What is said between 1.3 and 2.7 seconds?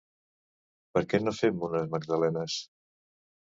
fem unes magdalenes?